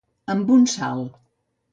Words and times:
Amb 0.33 0.49
un 0.55 0.63
salt. 0.71 1.19